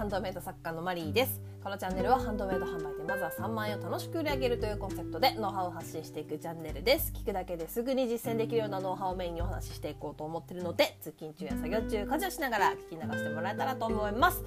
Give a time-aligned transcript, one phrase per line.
[0.00, 1.49] ハンドメイド作家のマリーです。
[1.62, 7.12] このチャンネルはハンドメイド販売でまずは3万円を楽しく売り上げるというコンセプトでノウハウを発信していくチャンネルです。
[7.14, 14.42] 聞くだけですぐに実践できるようなノウハウをメインにお話ししていこうと思ってるので通勤中や作業中家事をしながら聞き流してもらえたらと思います。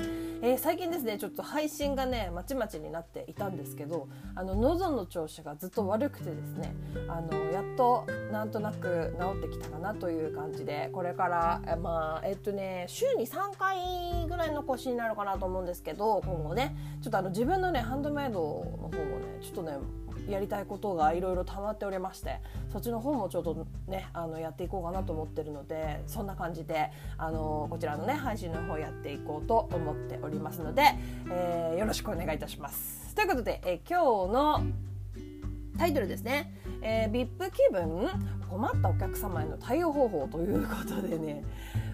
[0.45, 6.75] えー、最近ですねちょっと配信がねまちまちになっていたんですけどあの喉の調子がずっと悪くてですね
[7.07, 18.39] あのやっとなんとなく治ってきたかなという感じでこれからまあえっとね週に3回ぐらいの更新になるかなと思うんですけど今後ねちょっとあの自分のねハンドメイド
[18.81, 19.77] の方もねちょっとね
[20.29, 22.39] やりたいことがいろいろ溜まっておりまして
[22.71, 30.95] そっちの方もちょっとねあのやっていこうかなと思ってるのでそんな感じであのこちらのね配信の方やっていこうと思っておりますので、
[31.29, 33.13] えー、よろしくお願いいたします。
[33.13, 34.65] ということで、えー、今日の
[35.77, 38.07] タイトルですね、えー、VIP 気分
[38.49, 41.43] 困ったお客様への対応方法ということでね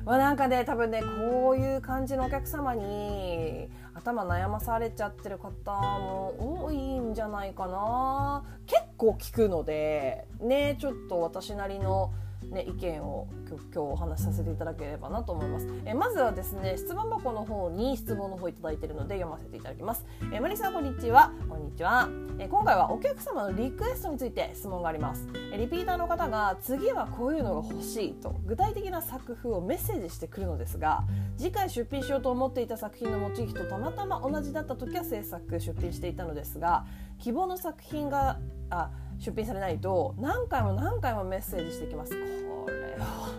[0.05, 8.45] まあ、なんかね多分ねこういう感じのお客様に頭悩まされちゃってる方も多いんじゃないかな。
[8.66, 12.14] 結構聞くのでねちょっと私なりの
[12.52, 15.67] ね、意見を今日お話しさせていただければなと思います。
[15.86, 20.05] えまずはですね質問箱の方に質問の方いただいているので読ませていただきます。
[20.33, 25.27] えマリさんこんにちはこんにちは、え今回はお客様のリクエストについて質問があります。
[25.53, 31.03] えリピーターの方が次はこういうのが欲しいと具体的な作風をメッセージしてくるのですが
[31.38, 36.86] 次回出品しようと思っていた作品のモチーフとたまたま同じだった時は制作出品していたのですが
[37.20, 38.39] 希望の作品が
[38.70, 38.89] あ
[39.20, 42.12] 出品されないと何回も何回もメッセージしてきます。
[42.12, 43.30] これは。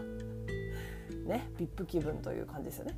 [1.26, 2.96] ね VIP 気分という感じですよね。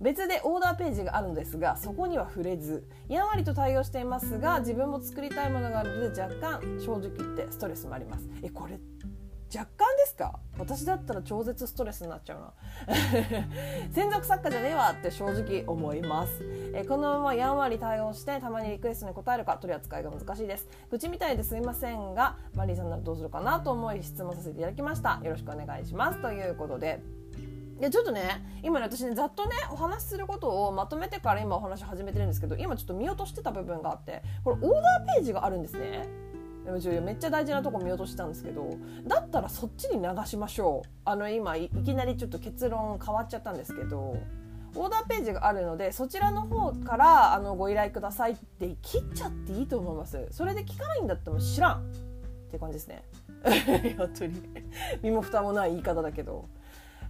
[0.00, 8.28] 別でオーダーページがあるのですがそこには触れずやんわりと対応していますが自分も作りたいものがあるので若干正直言ってストレスもあります。
[8.42, 8.80] えこれ
[9.54, 10.38] 若干ですか？
[10.58, 12.52] 私だったら超絶ストレスになっちゃうな。
[13.92, 16.40] 専属作家じゃねえわって正直思います。
[16.74, 20.68] えこのままやんわり対応してたまにリクエストに答えるか取り扱いが難しいです。
[20.90, 25.20] 愚痴みたいですみませんがマリーさんならどうするかなと思い質問させていただきました。
[25.22, 26.20] よろしくお願いします。
[26.20, 27.02] ということで。
[27.80, 36.06] でちょっとね今ね私ねざっとねお話しすることをまとめてから今お話始めてるんですけど今ちょっと見落としてた部分があってこれオーダーページがあるんですね。
[36.64, 40.88] めっちゃ大事なとこ見落としたんですけどだったらそっちに流しましょう。
[41.04, 44.16] あの今いきなりちょっと結論変わっちゃったんですけど
[44.74, 50.26] オーダーページがあるのでそちらの方からあのご依頼くださいって切っちゃっていいと思います。
[50.30, 53.02] それで聞かないんだったら知らんって感じですね。
[53.98, 54.42] 本当に。
[55.02, 56.48] 身も蓋もない言い方だけど。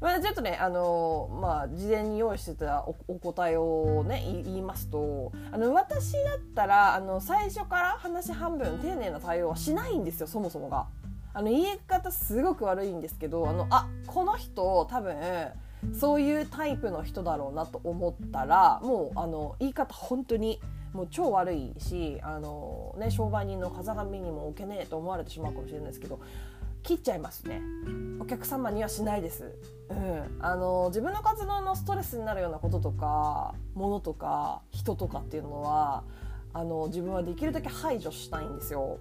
[0.03, 10.89] まあ、ちょっとね、あのまあ、事前に用意してたおお答えをね言いますとあの私だったらあの最初から話半分丁寧な対応はしないんですよそもそもが。
[11.35, 15.17] あの言い方すごく悪いんですけどあのあこの人多分
[15.99, 20.61] そういうタイプの人だろうなと思ったらもうあの言い方本当に
[20.93, 26.21] もう超悪いしあの、ね、商売人の風上にも置けねえと思われてしまうかもしれないですけど
[26.83, 27.61] 切っちゃいますね。
[28.21, 29.53] お客様にはしないです、
[29.91, 36.05] うん、あの自分の活動のストレスになるようなこととかものとか人とかっていうのは
[36.55, 38.99] あの自分はできるだけ排除したいんですよ。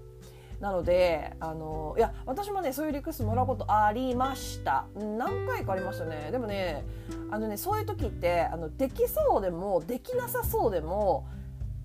[0.59, 4.85] なのであのいや私もねそういうリクエストもらうことありました。
[4.95, 6.29] 何回かありましたね。
[6.31, 6.83] でもね
[7.29, 11.27] あのねそういう時ってあのできそうでもできなさそうでも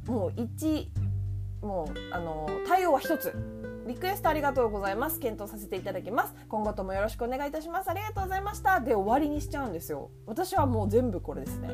[0.07, 0.91] もう一
[1.61, 3.34] もうあの対応は一つ。
[3.86, 5.20] リクエストありがとうございます。
[5.20, 6.34] 検討させていただきます。
[6.48, 7.91] 今後ともよろしくお願いいたします。
[7.91, 8.80] ありがとうございました。
[8.80, 10.10] で終わりにしちゃうんですよ。
[10.26, 11.70] 私はもう全部これですね。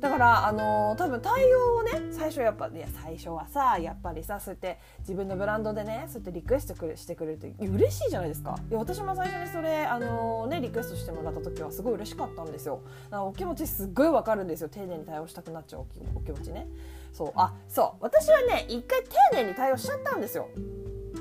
[0.00, 8.56] だからあのー、多分対応をね最初やっぱいや最初はさやっぱりさそうやって自分のブランドでねそうやってリクエストくれしてくれるって嬉しいじゃないですか。
[8.70, 12.80] いや私も最初にそれあのー、ねリクエストしてもらった時はすごい嬉しかったんですよ。
[13.04, 14.68] だからお気持ちすっごいわかるんですよ。
[14.68, 16.66] 丁寧に対応したくなっちゃうお気持ちね。
[17.12, 17.32] そう。
[17.34, 18.04] あそう。
[18.04, 20.48] 私はね一回丁寧に対応しちゃったんですよ。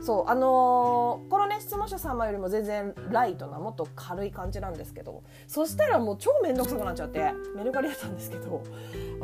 [0.06, 8.62] そうあのー、このね質問者様よりも全然ライトなもっと軽い感じなんですけどそしたらもう超面倒くさくなっちゃってメルカリやったんですけど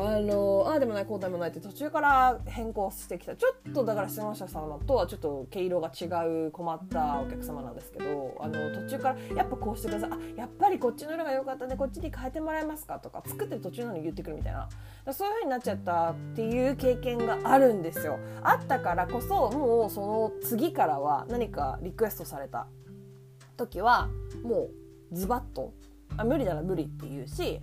[0.04, 3.36] あの、ああでもないこうでもないって途中から変更してきた。
[3.36, 6.06] ちょっとだから質問者様とはちょっと毛色が違
[6.48, 10.10] う困ったお客様なんですけどあの途中からやっぱこうしてください。
[10.12, 11.76] あやっぱりこっちの色が良かったんね。
[11.76, 14.70] こっちに変えてもらえますかとか作ってる途中なのに言ってくるみたいな。
[15.14, 18.20] そういう風になっちゃったっていう経験があるんですよ。
[18.44, 22.68] あったからこそもうその次からは何かリクエストされた
[23.58, 24.10] 時は
[24.44, 24.70] も
[25.12, 25.74] うズバッと
[26.18, 27.62] あ無理なら無理って言うし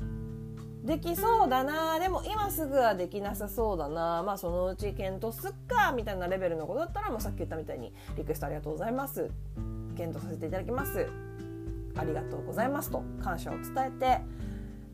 [0.88, 9.30] できそうだなでも今すぐはできなさそうだなまあそのうち検討すっかみたいなレベルのことだったらもうさっき言ったみたいにリクエストありがとうございます。
[9.98, 11.06] 検討させていただきます。
[11.94, 14.20] ありがとうございますと感謝を伝えて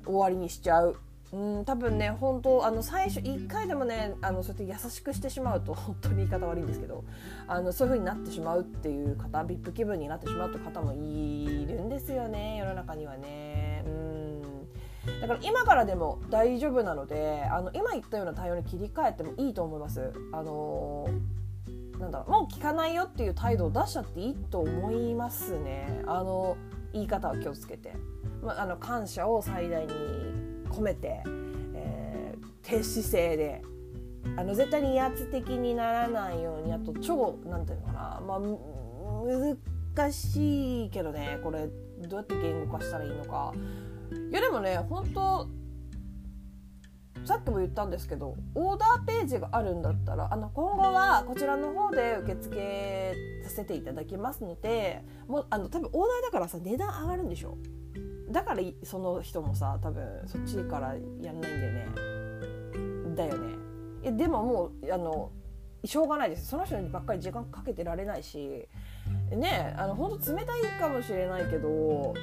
[0.04, 0.96] 終わりにしちゃう。
[1.32, 7.04] うん多分ね本当あの最初1回でもねあのそうやって優しくしてしまうと本当に言い方悪いんですけど
[7.46, 13.84] あのそういう風になってしまうっていう方 VIP 気分になってしまうという方もいるんですよね世の中にはね。
[13.86, 14.13] うん。
[15.20, 20.12] だから今からでも大丈夫なのであの今言ったような対応に切り替えてもいいと思います。
[20.32, 21.08] あの
[21.98, 26.02] なんだろうもう聞かないよっていう態度を出しちゃっていいと思いますね。
[26.06, 26.56] あの
[26.92, 27.92] 言い方は気をつけて、
[28.42, 29.92] まあの感謝を最大に
[30.70, 31.22] 込めて、
[31.74, 33.62] えー、低姿勢で
[34.36, 38.40] あの絶対に威圧的にならないようにあと超なんていうのかな、まあ、
[39.96, 41.68] 難しいけどねこれ
[42.08, 43.52] どうやって言語化したらいいのか
[44.30, 45.48] いやでもね本当
[47.24, 53.14] さっきも言ったんですけどオーダーページがあるんだったらあの今後はこちらの方で受付
[53.44, 57.56] させていただきますのでもうあの多分オーダーだからさ値段上がるんでしょ。
[58.30, 61.86] だからその人もさ多分そっちからやんないんだよね。
[63.14, 63.54] だよね。
[64.02, 65.30] えでももうあの
[65.84, 66.48] しょうがないです。
[66.48, 68.68] その人にばっかり時間かけてられないし
[69.30, 72.14] ねあの本当冷たいかもしれないけど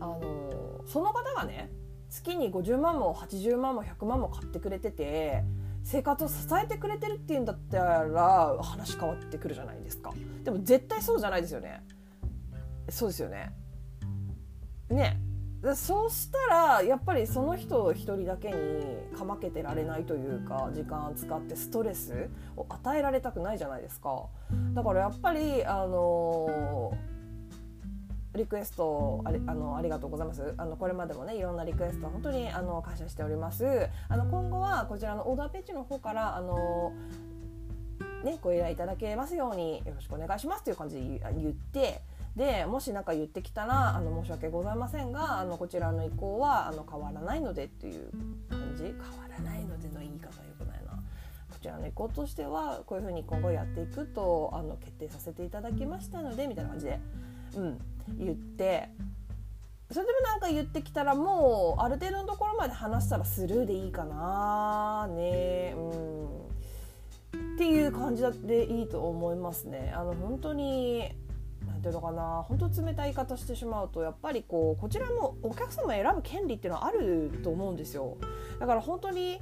[0.00, 0.49] あの
[0.90, 1.70] その方がね
[2.08, 5.44] 月に50万も80万も100万も買ってくれてて
[5.84, 10.12] 生活を支えてくれてるっていうんだったら話変わってくるじゃないですか。
[10.44, 11.82] でも絶対そうじゃないですよね。
[12.88, 13.52] そうですよね。
[14.90, 15.20] ね。
[15.76, 16.38] そうした
[16.78, 18.54] らやっぱりその人一人だけに
[19.16, 24.26] かまけてられないというか時間使ってストレスを与えられたくないじゃないですか。
[24.74, 26.92] だからやっぱりあの
[28.34, 30.54] リクエストありあのありがとうございます。
[30.56, 33.88] あのこれまでもねいろんなリクエスト本当にあの感謝しております。
[34.08, 36.92] あの今後はこちらのオーダーページの方からあの
[38.22, 41.02] ねご依頼いただけますようによろしくお願いしますという感じで
[41.36, 42.02] 言って
[42.36, 48.10] でもし何か言ってきたらあの申し訳ございませんがあのこちらの意向はあの変わらないのでっていう
[48.48, 48.84] 感じ？
[48.84, 50.92] 変わらないのでの言い方よくないな。
[51.50, 57.00] こちらの意向としてはこういうふうに今後やっていくとあの決定させていただきましたのでみたいな感じで、
[57.56, 57.78] うん、
[58.18, 58.90] 言って
[59.90, 65.74] それでもなんか言ってきたらもうある程度のところまで話したらスルーでいいかなね。
[65.76, 67.54] うん。
[67.54, 69.92] っていう感じでいいと思いますね。
[69.94, 71.12] あの本当に
[71.80, 72.44] ていうのかな。
[72.46, 78.16] 本当冷たい言い方してしまうとやっぱりこうこちらもお客様選ぶ権利っていうのはあると思うんですよ。
[78.58, 79.40] だから本当に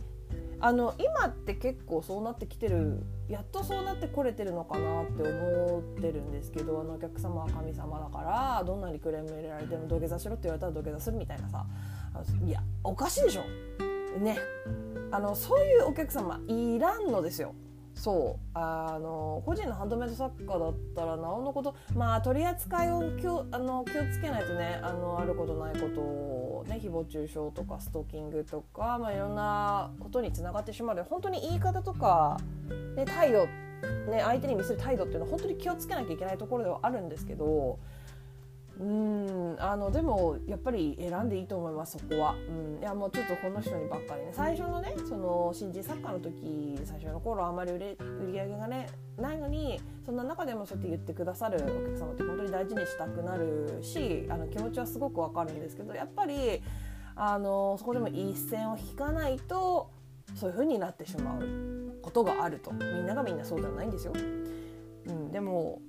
[0.60, 11.64] あの今って結構そうなってきてるやっとそうなってこれてるのかなって思ってるんですけどあのお客様は神様だからどんなにクレーム入れられても土下座しろって言われたら土下座するみたいなさ
[12.44, 13.42] いやおかしいでしょ。
[14.18, 14.38] ね。
[15.10, 17.54] あのそういうお客様いらんのですよ。
[17.98, 18.48] そう。
[18.54, 32.38] あの個人のハンドメイド作家だったらなおのことまあ取り扱いを気をあの気をつけないとねあのあることないことを、ね、誹謗中傷とかストーキングとか、まあ、いろんなことにつながってしまうので本当に言い方とか、
[32.96, 33.46] ね、態度、
[34.10, 37.78] ね、相手に見せる態度っていうのは本当に気をつけなきゃいけないところではあるんですけど
[38.80, 44.28] うんあのでもやっぱり選んでいいと思いますそこは、うん、いやもうちょっとこの人にばっかりね。
[44.32, 56.62] 最初のねその新人作家の時最初の頃あまり売れ売り上げがねないのにそんな中でもそうやって言ってくださるお客様って本当に大事にしたくなるしあの気持ちはすごくわかるんですけどやっぱり
[57.16, 59.90] あのそこでも一線を引かないと
[60.36, 62.70] そういう風になってしまうことがあると。
[62.72, 64.12] みんながみんなそうじゃないんですよ。
[65.06, 65.80] うん、でも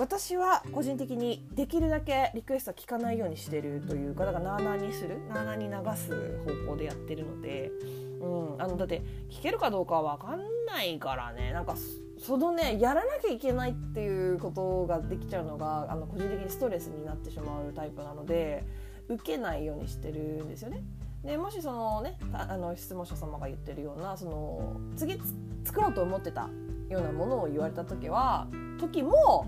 [0.00, 7.70] 私は個人的にできるだけリクエストは聞かないようにしてるというかだからなあなあにするなあなあに流す方向でやってるので、
[8.18, 11.76] うん、あのだって聞けるかどうかは分かんないからねなんか
[12.18, 18.64] そのねやらなきゃいけないっていうことができちゃうのがあの個人的にストレスになってしまうタイプなので
[19.08, 20.82] 受けないようにしてるんですよね。
[21.22, 25.20] でもしそのねあの質問者様が言ってるようなその次
[25.62, 26.48] 作ろうと思ってた
[26.88, 28.46] ようなものを言われた時は
[28.78, 29.46] 時も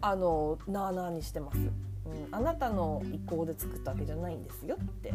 [0.00, 1.72] あのなあなあにしてます、うん、
[2.30, 5.12] あなたの意向で作ったわけじゃないんですよって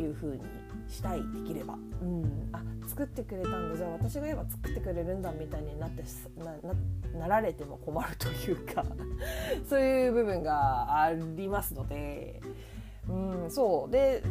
[0.00, 0.42] いう風に
[0.88, 3.76] したいできれば、うん、あ作ってくれたんだ。
[3.76, 6.02] じゃあ私が言えば作ってくれるんだみたいになって
[6.38, 8.84] ななられても困るというか。
[9.68, 12.40] そういう部分がありますので、
[13.08, 13.90] うん、そう。
[13.90, 14.22] で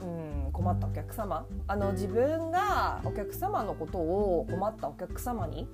[0.00, 1.46] うん、困ったお客様。
[1.66, 5.68] あの自分がお客様のことを困ったお客様に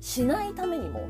[0.00, 1.08] しないためにも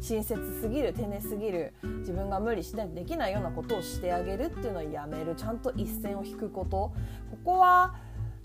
[0.00, 6.92] 親切すぎる丁寧すぎる自分が無理しないできないようなことをしてあげるっていうのをやめるちゃんと一線を引くこと
[7.30, 7.94] ここは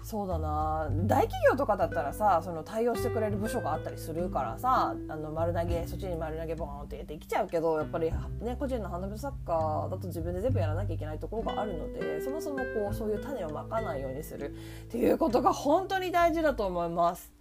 [0.01, 8.09] そうだな大企業とかだったらさその対応してくれる部署があったりするからさあの丸投げそっちに丸投げボーンって入れてきちゃうけどやっぱり、
[8.41, 14.55] ね、個人のハンドメイド作家だと自分で全部やらなきゃいけないところがあるのでそもそもこうそういう種をまかないようにする
[14.85, 17.39] っていうことが本当に大事だと思います。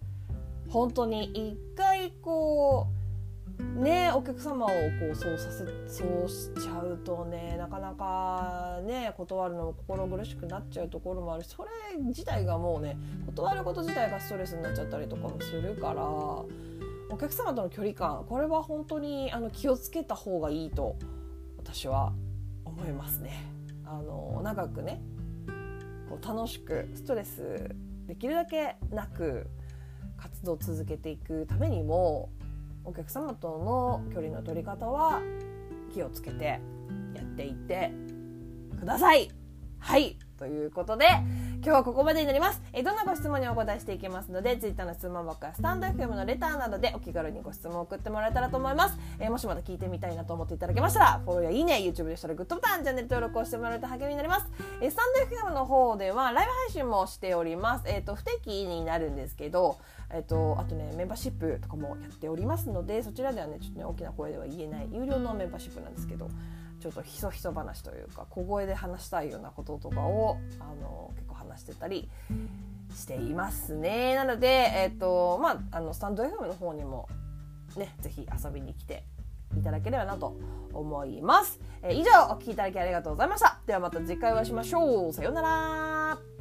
[0.69, 1.88] 本当に一回
[2.21, 2.99] こう
[3.81, 4.75] ねお客様をこ
[5.11, 20.95] うそうさせそうしちゃうとねなかなかね断るのも心苦しくなっちゃうところもあるしそれ自体がもうね断ること自体がストレスになっちゃったりとかもするからお客様との距離感これは本当にあの気をつけた方がいいと
[21.57, 22.13] 私は
[22.63, 23.45] 思いますね。
[23.85, 25.01] あの長くね
[26.09, 27.75] こう楽しくストレス
[28.05, 29.47] できるだけなく
[30.19, 32.29] 活動を続けていくためにも
[32.83, 35.21] お客様との距離の取り方は
[35.93, 36.59] 気をつけて
[37.15, 37.91] やっていって
[38.79, 39.29] ください。
[39.79, 41.05] はいということで
[41.61, 42.61] 今日はここまでになります。
[42.71, 48.97] えどんなご質問にお答えしていきますので Twitter の質問箱やスタンド FM のレターなどでお気軽にご質問を送ってもらえたらと思います。
[49.19, 54.47] え、もしまだ聞いてみたいなと思っていただけましたらフォローやいいね YouTube でしたらグッドボタンチャンネル登録をしてもらえると励みになります。
[54.79, 57.83] え、スタンド FM の方ではライブ配信もしております。
[57.87, 59.79] えっ、ー、と不定期になるんですけど
[60.11, 66.29] えっと、あとねメンバーシップとかもやっておりますのでそちらではねちょっとね大きな声では言えない有料のメンバーシップなんですけど
[66.79, 72.09] ちょっとひそひそ話というか小声で話したいようなこととかをあの結構話してたり
[72.95, 74.15] していますね。
[74.15, 77.09] なので、えっとまあ、あのスタンド FM の方にも
[77.75, 79.03] ね是非遊びに来て
[79.57, 80.35] いただければなと
[80.73, 81.59] 思います。
[81.81, 83.59] えー、以上お聴きいただきありがとうございました。
[83.65, 85.13] ではまた次回お会いしましょう。
[85.13, 86.38] さようなら。